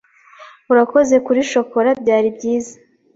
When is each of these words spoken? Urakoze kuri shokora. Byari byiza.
Urakoze 0.71 1.15
kuri 1.25 1.39
shokora. 1.51 1.89
Byari 2.01 2.29
byiza. 2.37 2.73